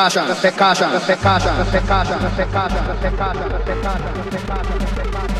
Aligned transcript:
caixa, 0.00 0.24
café 0.24 0.50
caixa, 0.52 0.88
café 0.88 1.16
caixa, 1.16 1.50
café 1.58 1.80
caixa, 1.80 2.14
café 2.18 2.46
caixa, 2.46 2.80
café 2.88 3.10
caixa, 3.10 3.44
café 3.50 3.74
caixa, 3.82 4.08
café 4.16 4.40
caixa, 4.46 4.72
café 4.78 5.10
caixa. 5.12 5.39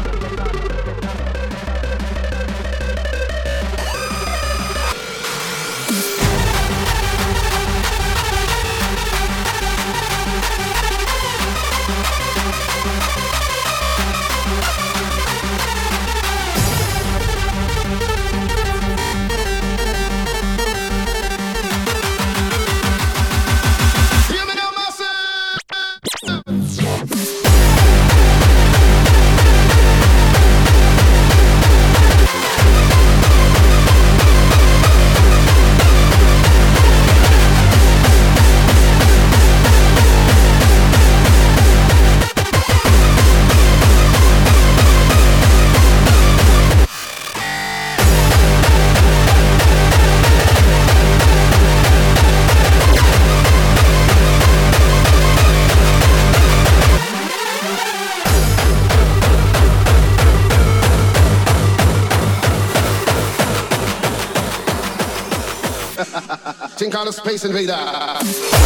On 67.01 67.07
the 67.07 67.13
space 67.15 67.47
invader. 67.47 68.60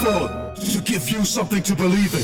for, 0.00 0.54
to 0.54 0.80
give 0.80 1.10
you 1.10 1.24
something 1.24 1.62
to 1.62 1.76
believe 1.76 2.14
in. 2.14 2.20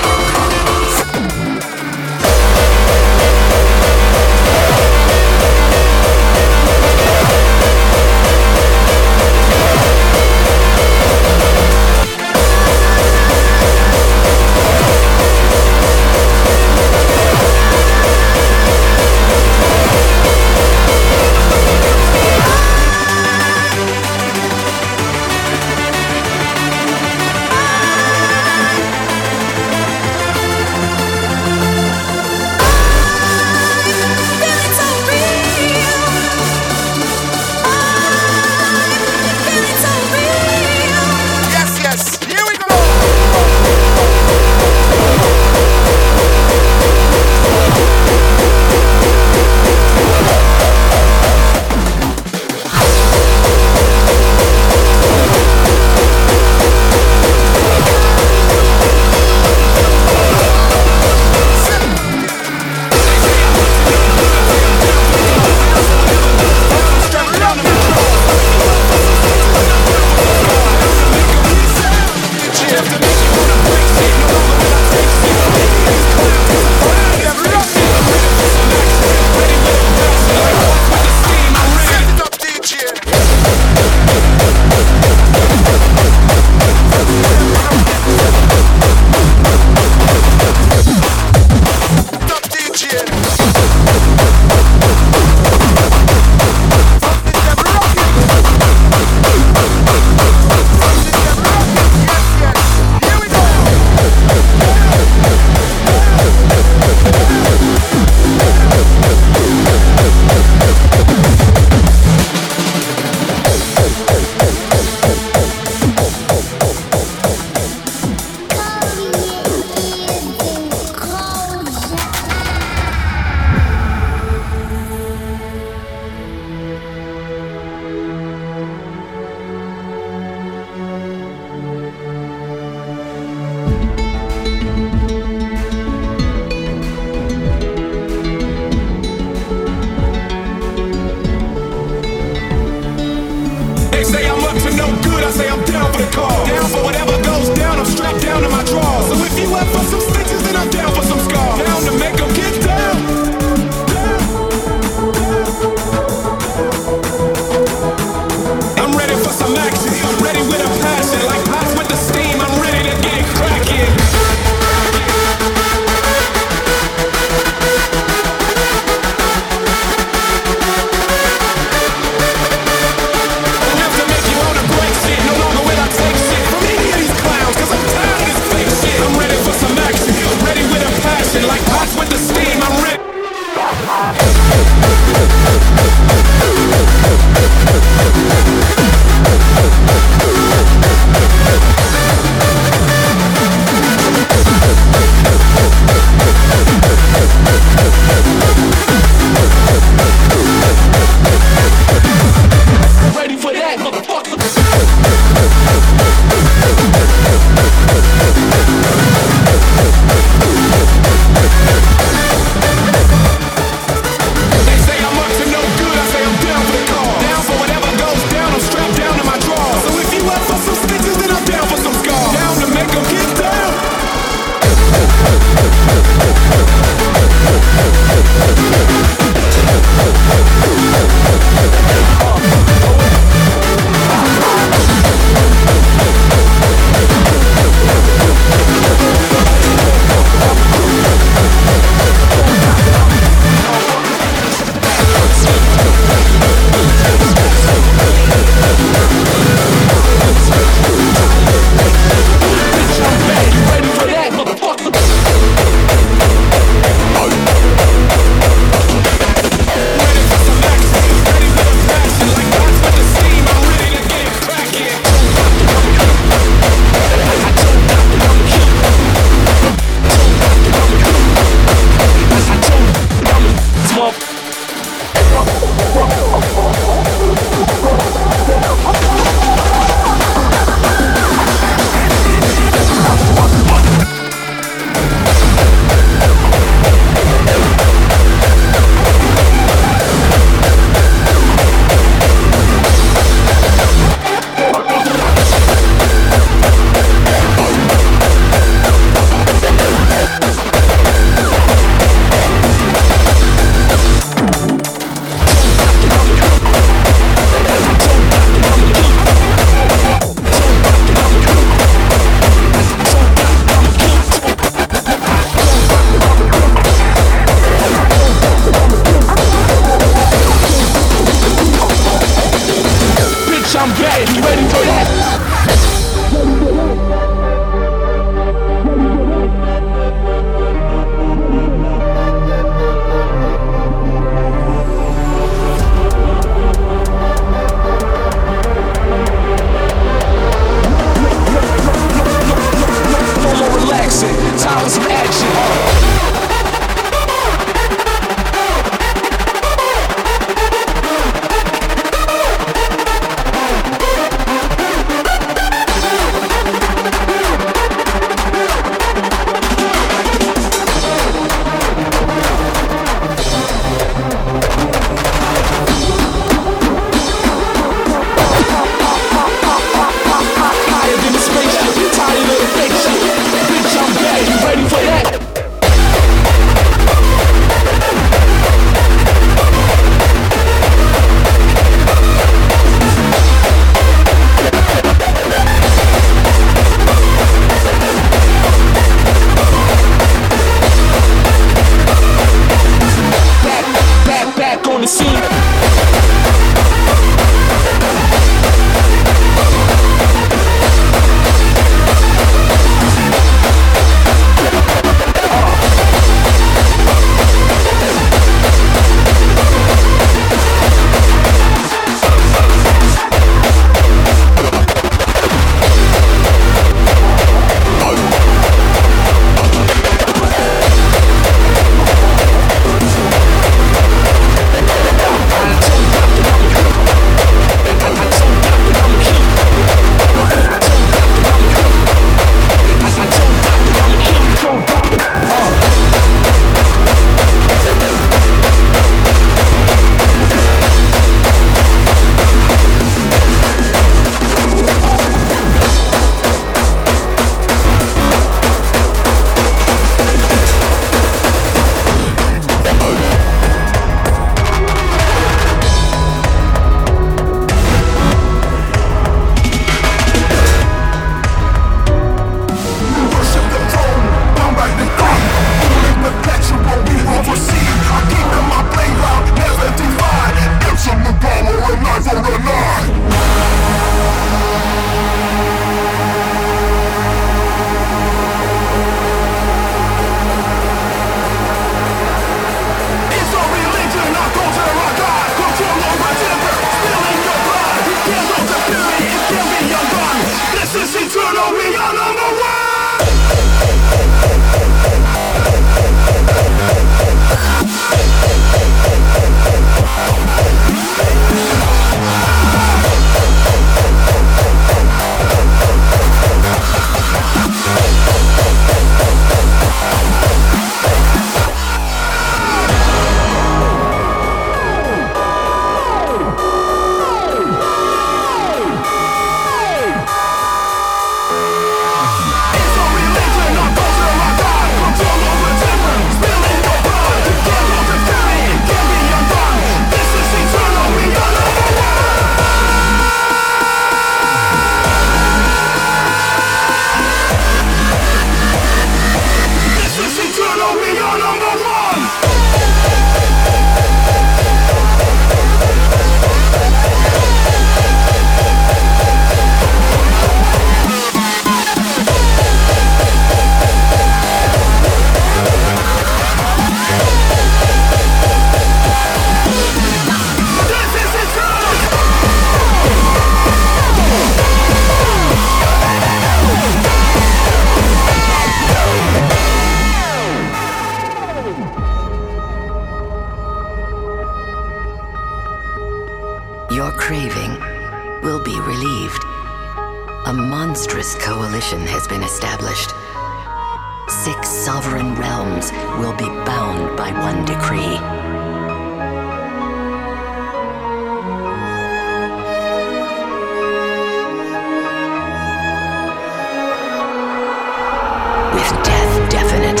With 598.90 599.04
death 599.04 599.50
definite 599.50 600.00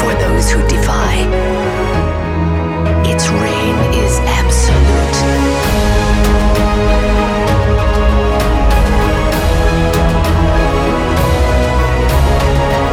for 0.00 0.12
those 0.14 0.50
who 0.50 0.66
defy, 0.66 1.14
its 3.06 3.28
reign 3.28 3.76
is 3.94 4.18
absolute. 4.26 5.18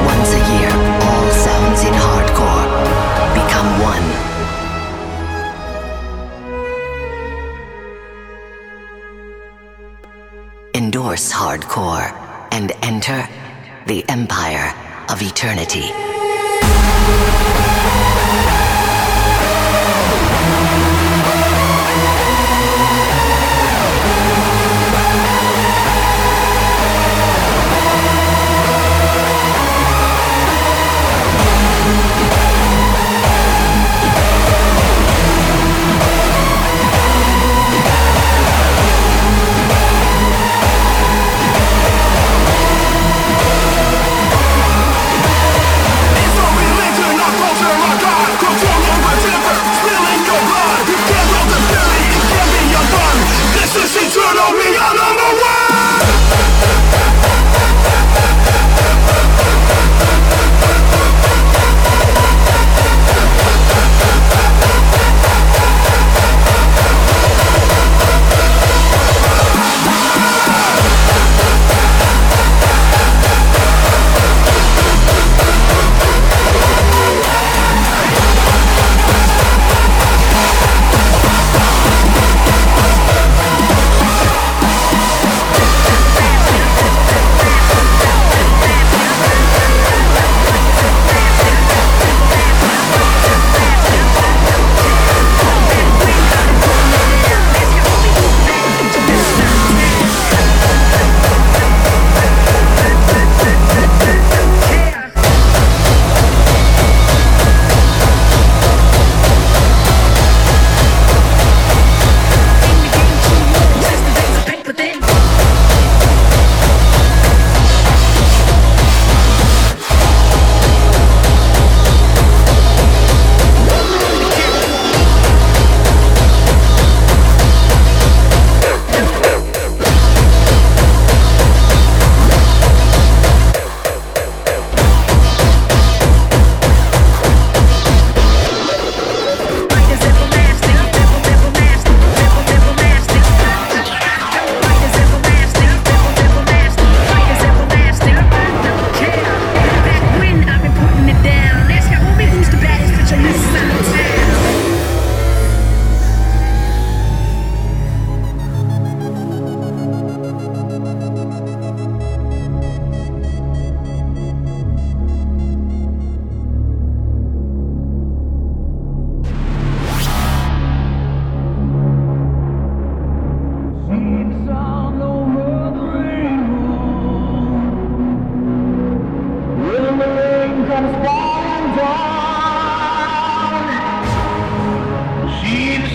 Once 0.05 0.29
a 0.33 0.41
year, 0.53 0.71
all 1.07 1.29
sounds 1.31 1.81
in 1.81 1.93
hardcore 1.93 2.67
become 3.33 3.69
one. 3.81 4.07
Endorse 10.75 11.31
hardcore 11.31 12.11
and 12.51 12.71
enter 12.83 13.27
the 13.87 14.07
empire 14.09 14.75
of 15.09 15.21
eternity. 15.21 16.06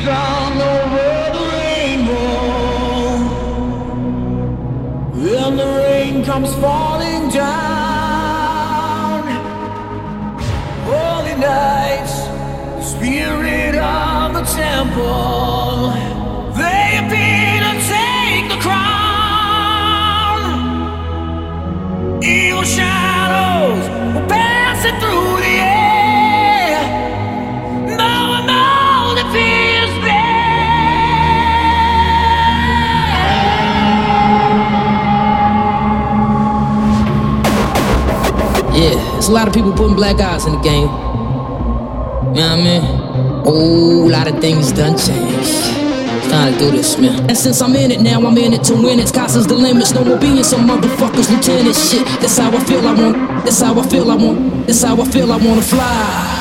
When 0.04 0.58
the 0.58 1.44
rainbow 1.52 2.32
Then 5.14 5.56
the 5.56 5.64
rain 5.64 6.24
comes 6.24 6.52
falling 6.56 7.28
down, 7.30 9.22
holy 10.84 11.36
nights, 11.36 12.14
the 12.78 12.82
spirit 12.82 13.76
of 13.76 14.34
the 14.34 14.42
temple, 14.42 15.61
there's 39.22 39.30
a 39.30 39.34
lot 39.34 39.46
of 39.46 39.54
people 39.54 39.72
putting 39.72 39.94
black 39.94 40.18
eyes 40.20 40.46
in 40.46 40.52
the 40.52 40.58
game. 40.62 40.82
You 40.82 40.88
know 40.88 42.32
what 42.34 42.42
I 42.42 42.56
mean? 42.56 42.82
A 43.46 43.50
lot 44.10 44.26
of 44.26 44.40
things 44.40 44.72
done 44.72 44.98
changed. 44.98 45.62
It's 46.18 46.28
time 46.28 46.52
to 46.52 46.58
do 46.58 46.72
this, 46.72 46.98
man. 46.98 47.30
And 47.30 47.38
since 47.38 47.62
I'm 47.62 47.76
in 47.76 47.92
it 47.92 48.00
now, 48.00 48.26
I'm 48.26 48.36
in 48.36 48.52
it 48.52 48.64
to 48.64 48.74
win 48.74 48.98
it. 48.98 49.06
Sky's 49.06 49.46
the 49.46 49.54
limits. 49.54 49.94
No 49.94 50.02
more 50.04 50.18
being 50.18 50.42
some 50.42 50.66
motherfuckers 50.68 51.30
lieutenant 51.30 51.76
shit. 51.76 52.04
That's 52.20 52.36
how 52.36 52.50
I 52.50 52.64
feel 52.64 52.84
I 52.84 52.94
want. 52.94 53.44
That's 53.44 53.60
how 53.60 53.78
I 53.78 53.86
feel 53.86 54.10
I 54.10 54.16
want. 54.16 54.66
That's 54.66 54.82
how 54.82 55.00
I 55.00 55.04
feel 55.04 55.30
I 55.30 55.36
wanna 55.36 55.62
fly. 55.62 56.31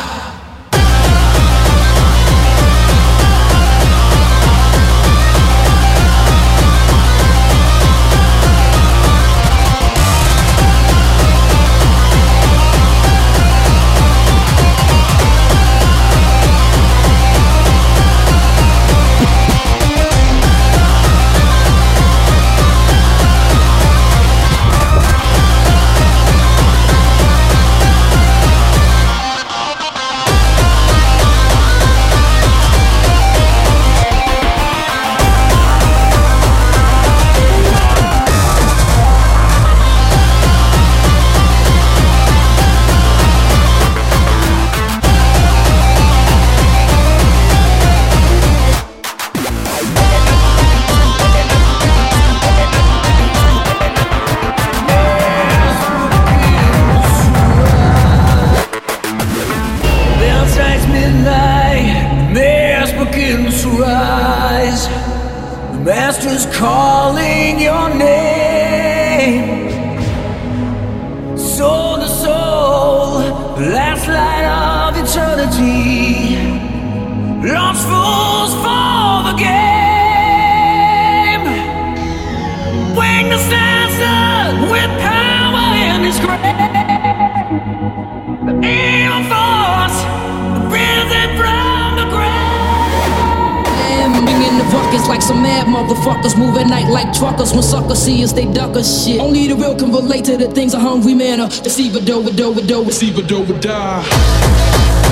Some 97.61 97.83
suckers 97.83 97.99
see 97.99 98.23
us, 98.23 98.33
they 98.33 98.51
duck 98.51 98.75
us 98.75 99.05
shit. 99.05 99.19
Only 99.19 99.47
the 99.47 99.55
real 99.55 99.75
can 99.75 99.91
relate 99.91 100.25
to 100.25 100.35
the 100.35 100.49
things 100.49 100.73
a 100.73 100.79
hungry 100.79 101.13
man 101.13 101.39
are. 101.39 101.47
Deceiver, 101.47 101.99
do, 101.99 102.23
do, 102.31 102.55
do, 102.55 102.85
deceiver, 102.85 103.21
do, 103.21 103.45
die. 103.59 105.10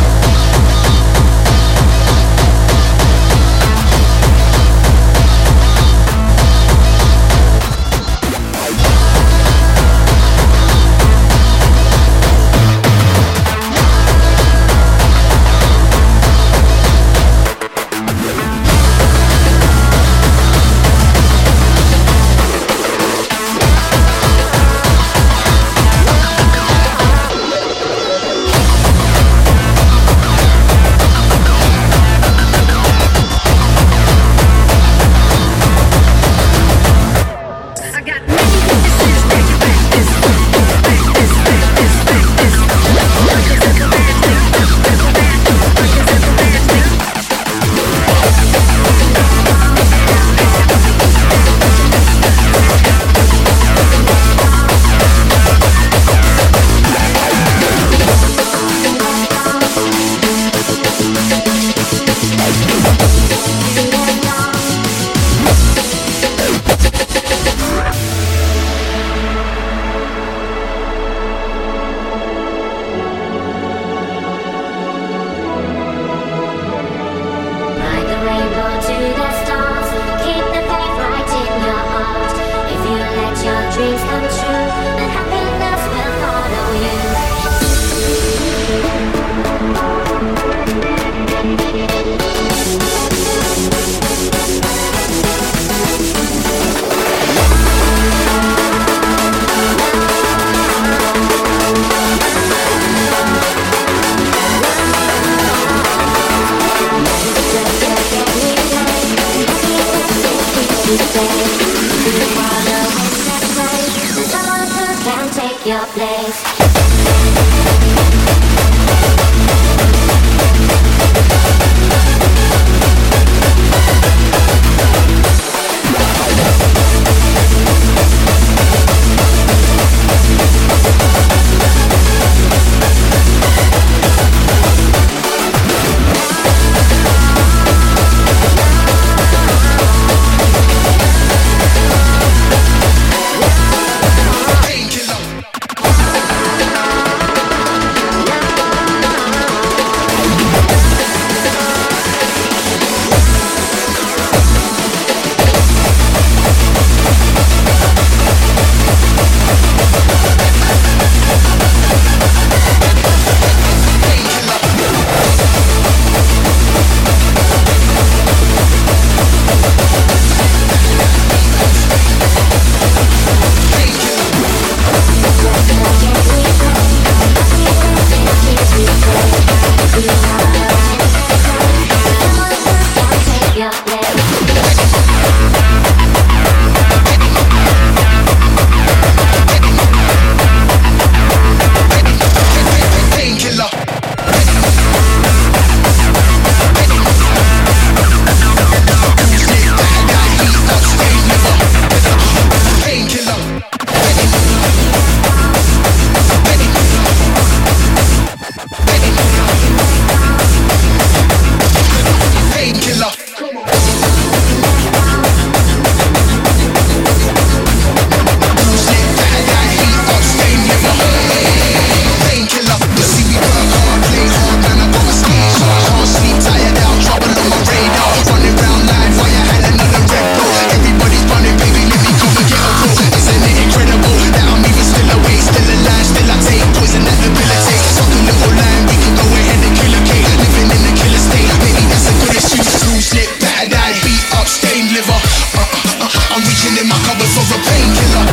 for 247.29 247.45
a 247.45 247.59
painkiller. 247.61 248.25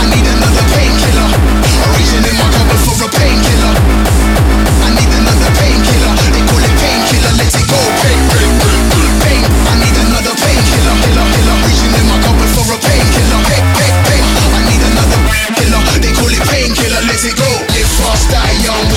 I 0.00 0.04
need 0.08 0.24
another 0.24 0.64
painkiller. 0.72 1.28
In 2.12 2.36
my 2.36 2.48
cupboard 2.52 2.80
for 2.84 2.96
a 3.04 3.08
painkiller. 3.08 3.74
I 4.84 4.88
need 4.96 5.12
another 5.12 5.50
painkiller. 5.60 6.12
They 6.32 6.44
call 6.48 6.62
it 6.62 6.74
painkiller. 6.80 7.32
Let 7.36 7.52
it 7.52 7.66
go. 7.68 7.80
Pain, 8.00 8.20
pain, 8.32 8.52
pain. 9.24 9.42
I 9.44 9.74
need 9.80 9.96
another 10.08 10.34
painkiller. 10.36 10.94
Killer, 11.04 11.26
killer. 11.36 11.56
Reaching 11.68 11.94
in 11.96 12.04
my 12.08 12.16
cupboard 12.24 12.50
for 12.56 12.66
a 12.72 12.76
painkiller. 12.80 13.40
Pain, 13.48 13.64
pain. 14.08 14.24
I 14.56 14.60
need 14.68 14.82
another. 14.92 15.20
They 16.02 16.12
call 16.16 16.32
it 16.32 16.44
painkiller. 16.48 17.02
Let 17.08 17.22
it 17.24 17.36
go. 17.36 17.50
Live 17.76 17.92
fast, 18.00 18.28
die 18.32 18.56
young. 18.64 18.88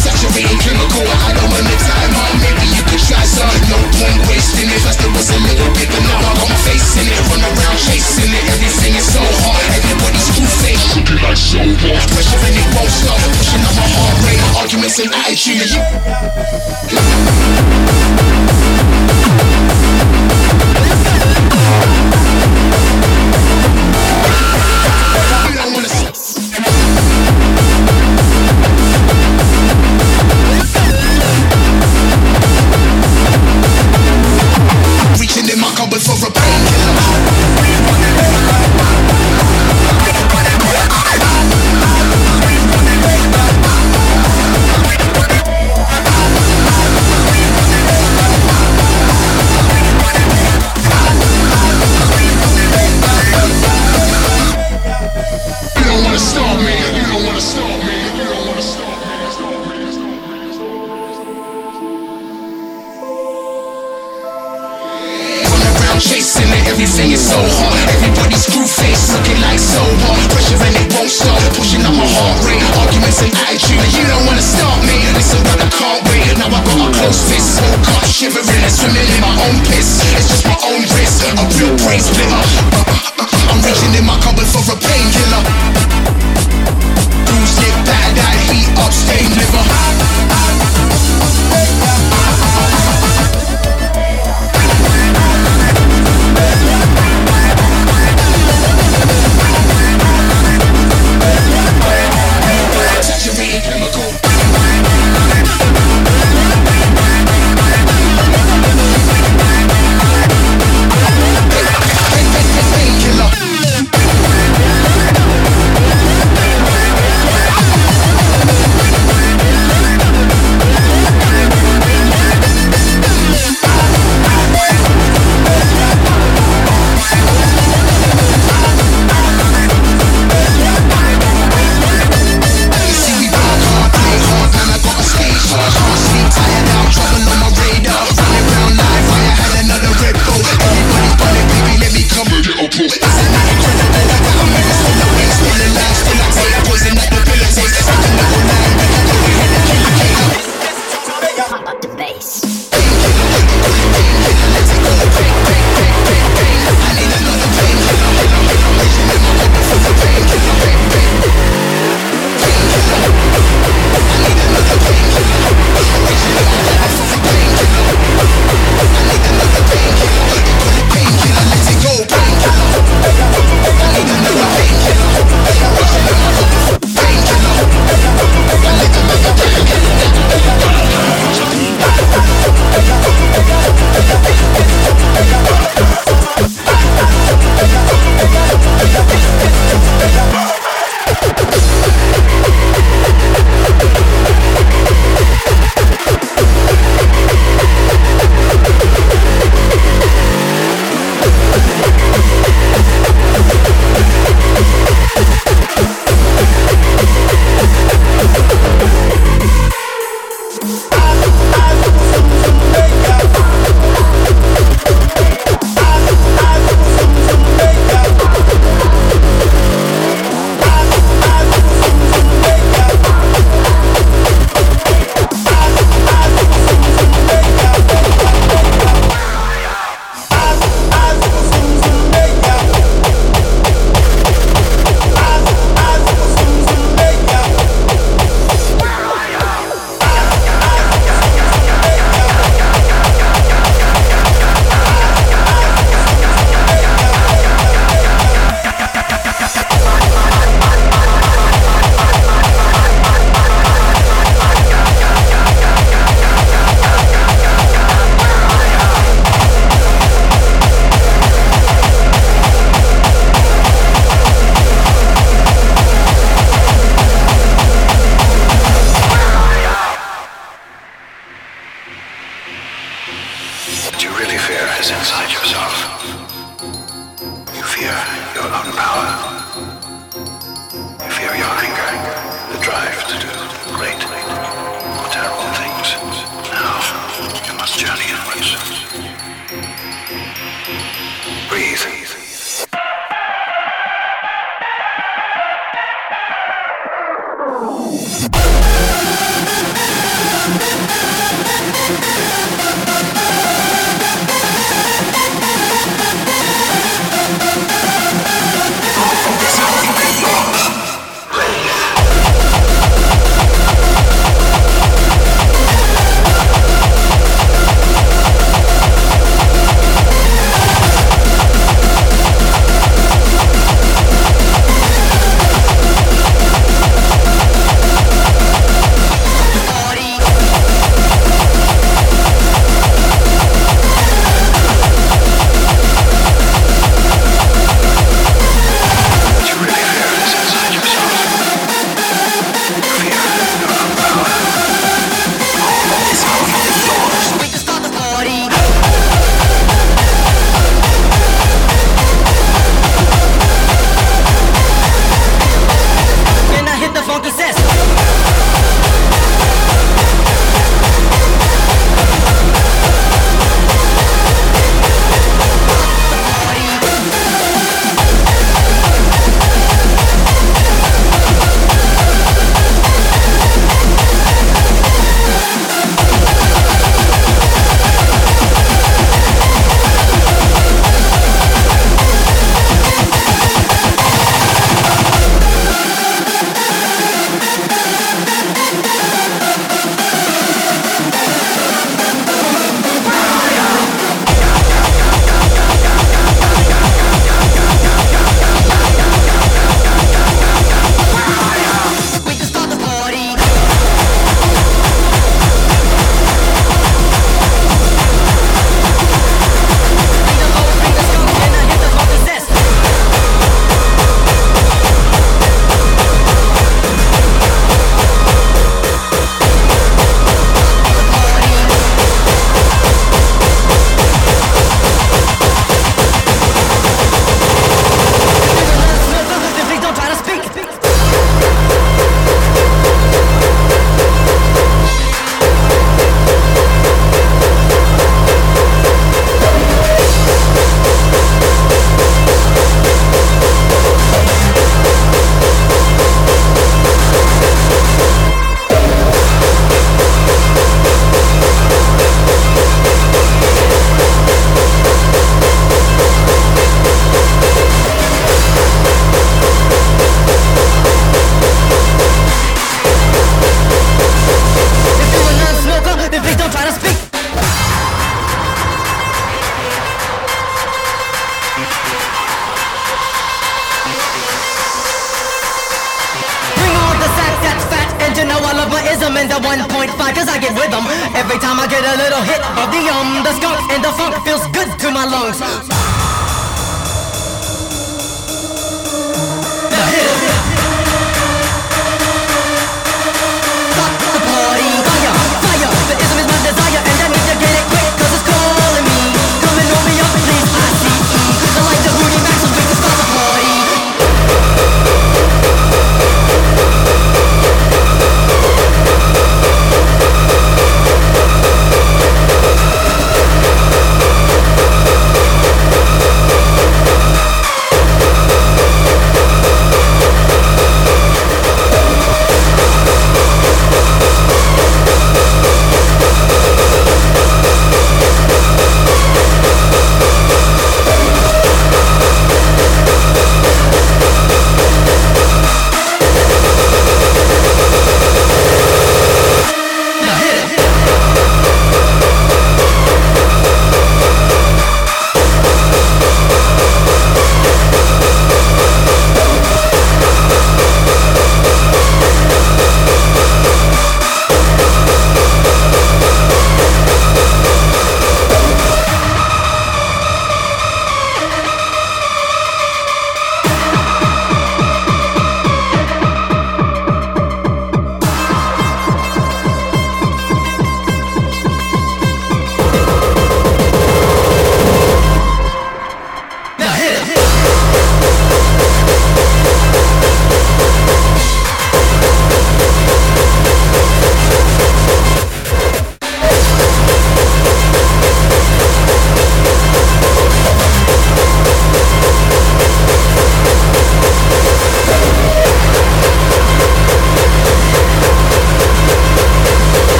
Saturating 0.00 0.60
chemical. 0.64 1.04
I 1.04 1.32
don't 1.36 1.50
wanna 1.52 1.76
die, 1.76 2.08
man. 2.14 2.32
Maybe 2.40 2.66
you 2.72 2.82
could 2.88 3.02
try 3.04 3.24
some. 3.24 3.52
No 3.68 3.76
point 4.00 4.20
wasting 4.28 4.70
it. 4.70 4.80
First 4.80 5.02
it 5.04 5.12
was 5.12 5.28
a 5.28 5.38
little 5.44 5.68
bit, 5.76 5.88
but 5.92 6.09
like 11.22 11.36
so 11.36 11.58
off 11.58 12.06
Pressure 12.12 12.38
and 12.46 12.56
it 12.56 12.68
won't 12.74 12.90
stop 12.90 13.20
Pushing 13.36 13.62
up 13.64 13.74
my 13.76 13.86
heart 13.96 14.16
rate 14.26 14.42
Arguments 14.56 14.98
and 14.98 15.12
attitude 15.14 15.70
you 15.70 15.80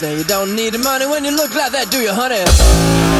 Now 0.00 0.08
you 0.08 0.24
don't 0.24 0.56
need 0.56 0.72
the 0.72 0.78
money 0.78 1.04
when 1.06 1.22
you 1.24 1.36
look 1.36 1.54
like 1.54 1.72
that, 1.72 1.90
do 1.90 2.00
you, 2.00 2.12
honey? 2.14 3.11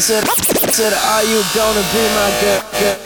I 0.00 0.02
said, 0.02 0.24
I 0.24 0.70
said, 0.72 0.94
are 0.94 1.24
you 1.24 1.42
gonna 1.54 1.84
be 1.92 2.00
my 2.16 2.30
girl, 2.40 2.62
girl, 2.80 2.96
girl? 2.96 2.99